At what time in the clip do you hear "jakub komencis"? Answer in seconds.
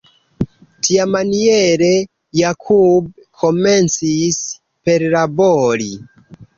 2.41-4.43